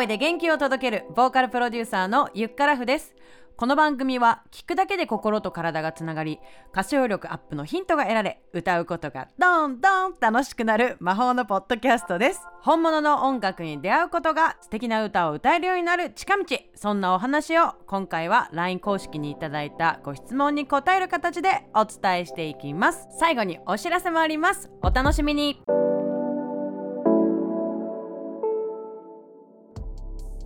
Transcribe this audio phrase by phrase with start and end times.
[0.00, 3.14] 声で元気を届けるボーカルプロデューサーのゆっからふです。
[3.54, 6.40] この番組は聞くだけで心と体がつながり
[6.72, 12.40] 歌唱力アップのヒントが得られ歌うことがどんどん楽しくなる魔法のポッドキャストです。
[12.62, 16.44] 本物の音楽に出会うことが素敵な歌を歌えるようになる近道
[16.74, 23.06] そんなお話を今回は LINE 公式にいただいたご質問に答える形でお伝えしていきます。
[23.18, 24.70] 最後にお知らせもあります。
[24.80, 25.60] お楽しみに。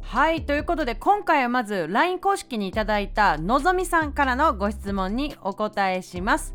[0.06, 6.54] はいということで今回はまず LINE 公式にいただいたのぞみさんからのご質問にお答えします。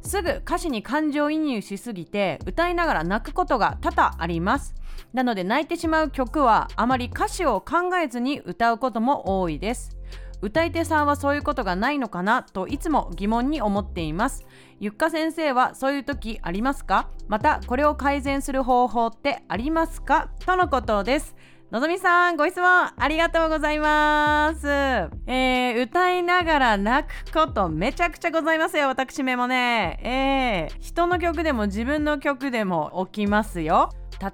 [0.00, 4.74] すぐ歌詞に感情移入しすぎて歌いながら泣くことが多々あります。
[5.12, 9.94] なので泣いてしまう曲はあまり歌詞を考えずに歌うことも多いです。
[10.40, 14.46] 歌い手さんはそういうことがないのかなといつも疑問に思っています。
[14.80, 17.10] ゆっか先生はそういう時ありますか？
[17.26, 20.30] またこれを改善する方法ってありますか？
[20.46, 21.34] とのことです。
[21.76, 22.64] のぞみさんご質問
[22.96, 24.66] ありがとうございます。
[24.66, 30.70] えー、歌いながら泣くことめちゃくちゃございますよ私めもね。
[30.72, 33.90] えー、人の曲でも自分の曲でも起きますよ。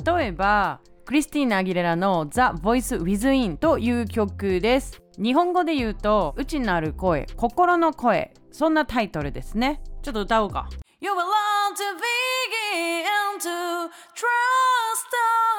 [0.07, 5.03] 例えばクリスティーナ・アギレラの The Voice Within という曲です。
[5.19, 8.33] 日本語で言うと内なる声心の声。
[8.53, 9.83] そんなタイトルですね。
[10.03, 10.69] ちょっと歌おうか。
[11.03, 15.11] You belong to begin to trust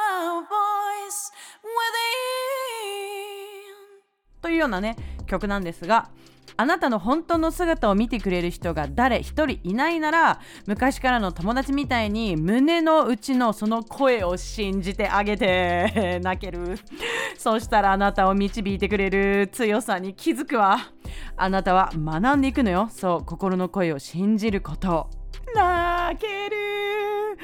[0.10, 2.14] our voice within.
[4.42, 4.96] というようなね
[5.28, 6.12] 曲なんですが
[6.56, 16.80] あなたの本当の姿を見てくれる人が誰一人いないなら昔からの友達みたいに胸の内のその声を信じてあげて 泣ける。
[17.38, 20.78] そしたらあなたを導いてくれる強さに気づくわ。
[21.36, 22.88] あなたは学んでいくのよ。
[22.90, 25.23] そう心の声を信じること。
[25.56, 27.38] 泣ける。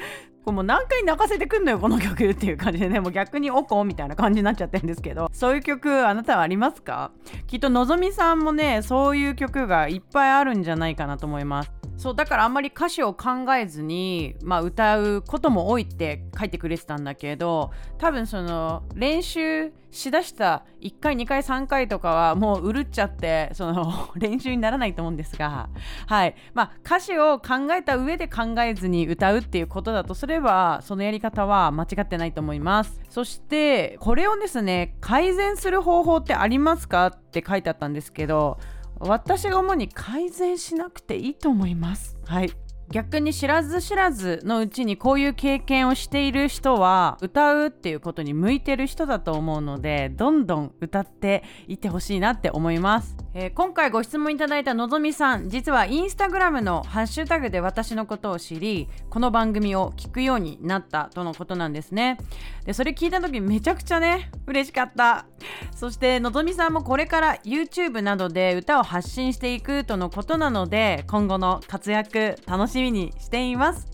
[0.44, 3.00] これもう何回泣かせてくんのよこの曲っていう感じでね。
[3.00, 5.28] もう逆におこみたいな感じになっちゃってるんですけど。
[5.32, 7.12] そういう曲あなたはありますか？
[7.46, 11.72] きっとのぞみさんもねそういう曲がいっぱいあるんじゃないかなと思います。
[12.00, 25.68] そうだからあんまり歌詞を考えずに、まあ、歌うことも多いって書いてくれてたんだけど多分その練習しだした1回2回3回とかはもううるっちゃってその 練習にならないと思うんですが
[26.06, 26.34] はい。
[26.54, 32.98] まあ歌詞を考えた上で考えずに歌うっていうことだとすればそのやり方は間違ってないと思います。
[33.10, 38.58] そしてこれをですね改善する方法ってありますかって書いてあったんですけど
[39.00, 42.18] 私が主に改善しなくていいと思います。
[42.26, 42.52] はい。
[42.90, 62.18] 逆に知らず知らずのうちにこういう経験をしている人は歌うっていうことに向いてる人だと思うのでどんどん歌っていってほしいなって思います、えー、今回ご質問いただいたのぞみさん実はインスタグラムのハッシュタグで私のことを知りこの番組を聞くようになったとのことなんですね。
[62.64, 65.26] でそれ聞いた時めちゃくちゃね嬉しかった。
[65.74, 73.88] そしてのぞみさんもこれから YouTube などで歌を発信していくとのことなので今後の活躍楽しみみにしています、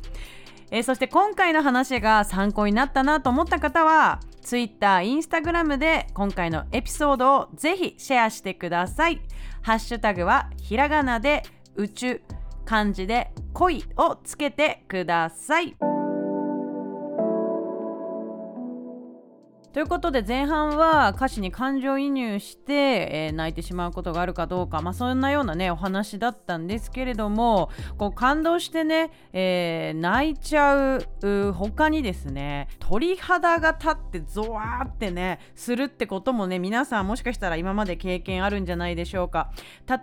[0.70, 9.20] えー、そして今回の話が参考になったなと思った方は Twitter、Instagram で今回のエピソードをぜひシェアしてください
[9.62, 11.42] ハッシュタグはひらがなで
[11.74, 12.20] 宇宙
[12.64, 15.95] 漢字で恋をつけてください。
[19.76, 39.52] ということで前半は歌詞に感情移入して、えー、泣いてしまうことがあるかどうか、まあ、そんなようなねお話だったんですけれどもこう感動してね、えー、泣いちゃう他にですね鳥肌が立ってゾワーってねするってこともね皆さんもしかしたら今まで経験あるんじゃないでしょうか。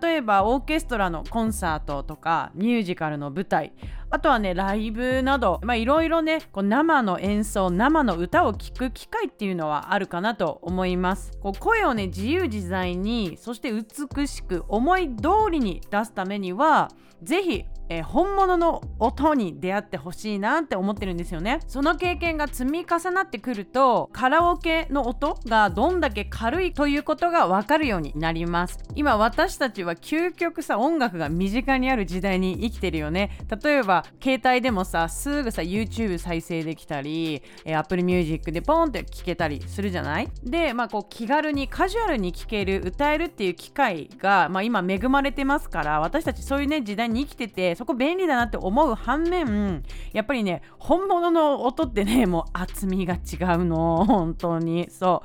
[0.04, 3.74] 例えばオーケストラのコンサートとかミュージカルの舞台
[4.14, 11.32] あとはねライブなどいろいろねこう生の演奏生の歌を聴く機会っていうのはあるかなと思います。
[11.42, 16.92] こう声をね自由自在にそして美しく思い通りに出すためには
[17.24, 21.60] 是非えー、本物の音に出会ってほしいなって思ってるんですよね。
[21.68, 28.80] その経験が積み重なってくるとカラオケの音がどんだけ軽いということが分かるようになります。
[28.96, 33.38] 今私たちは究極さ音楽が身近にある時代に生きてるよね。
[33.64, 40.30] 例えば携帯でもさすぐさ YouTube 再生できたり、えー、Apple Music でポンって聴けたりするじゃない？
[40.44, 49.84] でまあこう気軽にカジュアルに聴ける歌えるっていう機会が、まあ、今恵まれてますから私たちそういうね時代に生きててそこ便利だなって思う反面
[50.14, 53.18] やっぱりね本物の音ってねもう厚みが違
[53.56, 54.90] うの本当に。
[54.90, 55.22] そ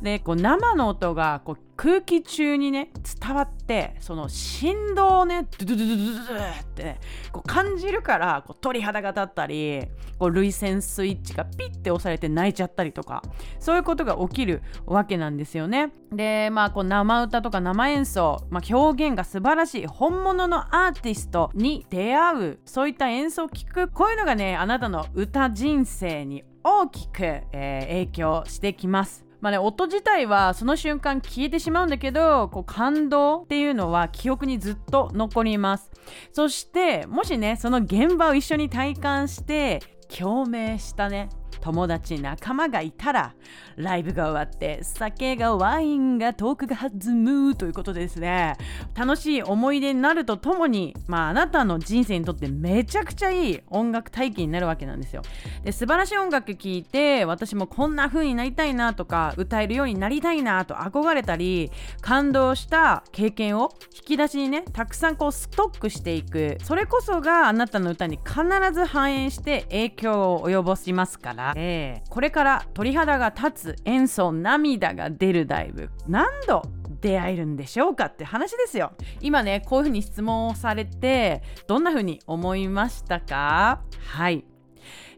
[0.00, 0.04] う。
[0.04, 2.90] でこう生の音がこう空気中にね
[3.22, 7.00] 伝わってその振動をねドゥドゥドゥドゥドゥってね
[7.32, 9.86] こう感じるからこう鳥肌が立ったり
[10.18, 13.22] こう涙腺スイッチがピッて押されて泣いちゃったりとか
[13.58, 15.90] そういうことが起きるわけなんですよね。
[16.12, 29.29] でまあこう生歌とか生演奏、まあ、表現が素晴らしい本物のアーティストに出会うそういった演奏を聴くこういうのがねあなたの歌人生に大きく、えー、影響してきます。
[29.40, 35.90] まあね、音自体はその瞬間消えてしまうんだけどこう感動っていうのは記憶にずっと残ります。
[36.32, 41.30] そしてもしねその現場を一緒に体感して共鳴したね。
[41.60, 43.34] 友達仲間がいたら
[43.76, 48.56] ライブが終わって酒がワインがトークが弾むということでですね。
[48.94, 55.22] 楽しい思い出になるとともに、まあ、あなたの人生にとってめちゃくちゃいい音楽体験になるわけなんですよ。
[55.62, 61.70] で素晴らしい音楽聴いて私もこんな風になりたいなとか歌えるようになりたいなと憧れたり
[62.00, 66.58] 感動した経験を引き出しにねたくさんこうストックしていく。
[66.62, 68.42] それこそがあなたの歌に必
[68.72, 71.39] ず反映して影響を及ぼしますから。
[71.56, 76.62] えー、これから鳥肌が立つ演奏涙が出るダイブ何度
[77.00, 78.92] 出会えるんでしょうかって話ですよ。
[79.20, 83.80] 今ねこういうふうに質問をされてどんなふうに思いましたか？
[84.06, 84.44] はい。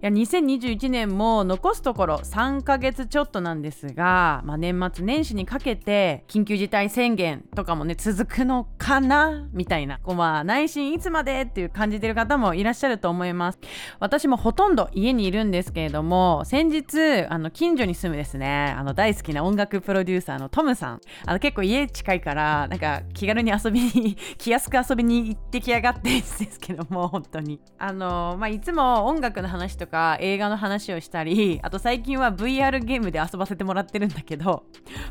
[0.02, 10.00] や2021年も残すところ3ヶ月ちょっとなんですが、まあ、年末年始にかけて緊急事態宣言とかもね続くのかなみたいな。
[10.02, 13.60] こうまあ内心いつまでっていう感じてる方もいらっしゃると思います。
[14.00, 21.00] 私もほとんど家にいるんですけれども先日あの近所に住むですねあの大好きな音楽プロデューサーのトムさん。
[21.26, 27.60] あの結構家近いからなんか気軽に遊びに 気安く遊びに行ってきやがってですけども本当に。
[27.78, 34.64] あのまあいつも音楽の話とかか映画の話をしたりあと最近は VR ゲームで遊ばせてもらってるんだけど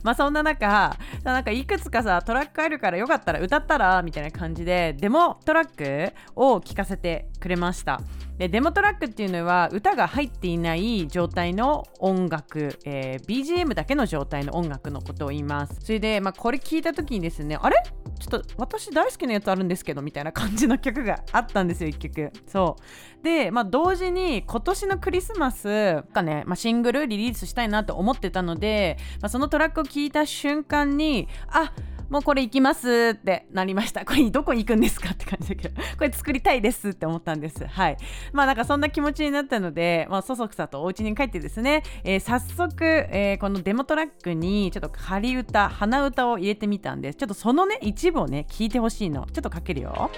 [0.03, 8.01] まあそんな中なんかいくつかさトラックあるからよかったら歌ったらみたいな感じでデモトラックを聴かせてくれました。
[8.41, 15.77] でデモトラックっていうのは歌が入っていない状態の音楽、えー、BGM だけの状態の音楽のことを言います。
[15.81, 17.75] それで、まあ、これ聞いた時にですねあれ？
[18.19, 22.31] ちょっと私大好きなやつあるんですけどみたいな感じの曲があったんですよ1曲。
[22.47, 23.23] そう。
[23.23, 34.03] で、まあ、同時に今年のクリスマスがね、まあ、シングルリリースしたいなと思ってたので、まあ、そのトラックを聞いた瞬間にあっもうこれ行きますってなりました。
[34.05, 37.65] これどこに行くんですかって感じだけど、 これ作りたいですって思ったんです。
[37.65, 37.97] はい。
[38.33, 47.15] まあなんかそんな気持ちになったので、まあそそくさとお家に帰ってですね、えー、早速、えー、このデモトラックにちょっと仮歌、鼻歌を入れてみたんです。
[47.15, 49.25] ちょっとそのね、一部をね、聞いてほしいの。
[49.31, 50.11] ちょっとかけるよ。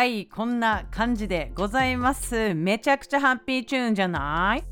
[0.00, 2.54] はいこんな感じでございます。
[2.54, 4.64] めちゃくちゃハッピーチューンじゃない？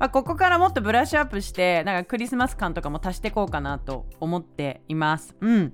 [0.00, 5.36] まあ、ここからもっとブラッシュアップしてなんかクリスマス感とかも足していこうかなと思っています。
[5.40, 5.72] うん。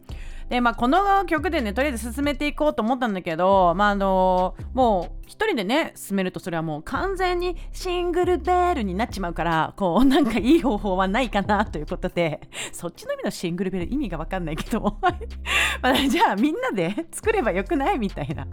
[0.48, 12.40] でまあこの曲でねとりあえず進めていこうと思ったんだけどまああのもう一人でね進めるとそれはもう完全にシングルベールになっちまうからこうなんかいい方法はないかなということで
[12.72, 14.80] そっちの意味のシングルベール意味がわかんないけど
[15.82, 17.98] まあ、じゃあみんなで作ればよくない？
[17.98, 18.46] みたいな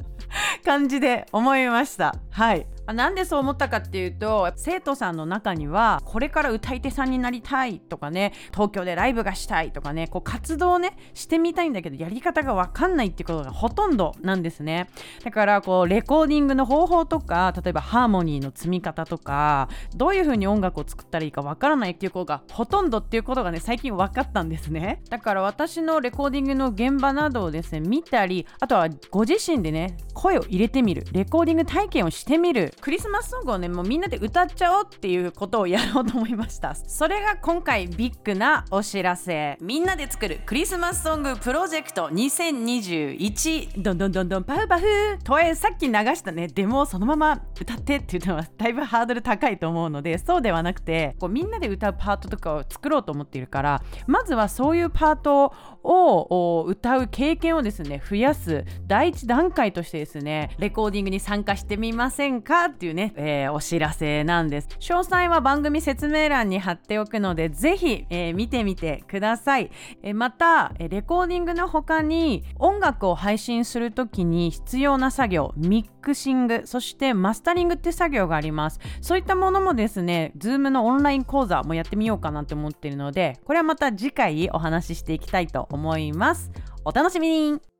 [0.63, 2.15] 感じで思いました。
[2.31, 2.67] はい。
[2.93, 14.89] なんでそう思ったかっていうと生徒さんの中にはこれから歌い手さんになりたいとかね東京でライブがしたいとかねこう活動をねしてみたいんだけどやり方が分かんないってことがほとんどなんですね。
[15.23, 25.01] だからこうレコーディングの方法とか例えばハーモニーの積み方とかどういう風に音楽を作ったらいいか分からないっていうことがほとんどっていうことがね最近分かったんですね。
[25.09, 36.75] だから私のレコーディングの現場などをですね見たりあとはご自身でね声を入れてみるレコーディング体験をしてみるクリスマスソングをねもうみんなで歌っちゃおうっていうことをやろうと思いました。
[36.75, 39.57] それが今回ビッグなお知らせ。
[39.61, 44.85] みんなで作るクリスマスソングプロジェクト2021どんどんどんどんパフパフ
[45.23, 46.47] とえさっき流したね。
[46.47, 55.53] デモをそのまま歌ってっていうのはだいぶハードル高いと思うのでそうではなくてこうみんなで歌うパートとかを作ろうと思っているからまずはそういうパート
[55.83, 58.63] を歌う経験をですね増やす。
[58.87, 64.67] 第一段階としてですねレコーディングに参加してみませんかっていうね、えー、お知らせなんです。
[64.79, 69.71] 詳細は番組説明欄に貼っておくのでぜひ、えー、見てみてください、
[70.03, 78.79] えまたレコーディングの他に音楽を配信する時に必要な作業ミックシングそしてマスタリングって作業があります。
[79.01, 86.51] そういったものもですね Zoom のオンライン講座もやってみようかなって思ってるのでこれはまた次回お話ししていきたいと思います。
[86.83, 87.74] お楽しみに。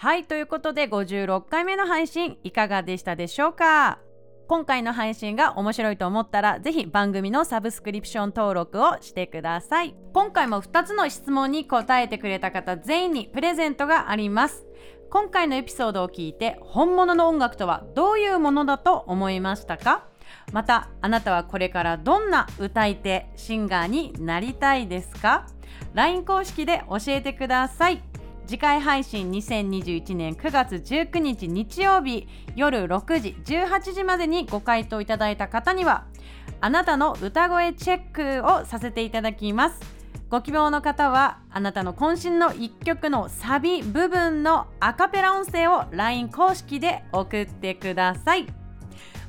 [0.00, 3.98] はいということで56回目の配信いかがでしたでしょうか？
[4.46, 9.96] 今回の配信が面白いと思ったらぜひ番組のサブスクリプション登録をしてください。
[10.14, 14.68] 今回も2つの質問に答えてくれた方全員にプレゼントがあります。
[15.10, 20.04] 今回のエピソードを聞いて本物の音楽とはどういうものだと思いましたか？
[20.52, 25.48] またあなたはこれからどんな歌い手シンガーになりたいですか
[25.94, 28.00] ？LINE 公式で教えてください。
[28.48, 32.26] 次回配信2021年9月19日日曜日
[32.56, 36.06] 夜6時18時までにご回答いただいた方には
[36.62, 39.80] あなたの歌声チェックをさせていただきます。
[40.30, 48.46] ご希望の方はあなたの渾身の1曲のサビ部分のアカペラ音声を LINE 公式で送ってください。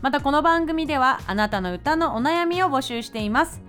[0.02, 3.62] またこの番組ではあなたの歌のお悩みを募集しています。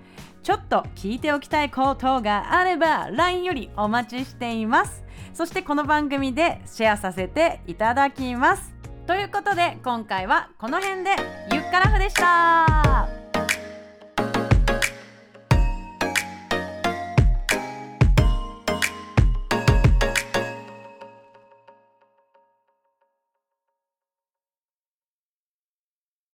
[0.43, 5.03] ちょっと聞いておきたいことがあれば LINE よりお待ちしています。
[5.33, 8.73] そしてこの番組でシェアさせていただきます。
[9.05, 11.11] ということで今回はこの辺で。
[11.53, 13.00] ゆっくらふでした。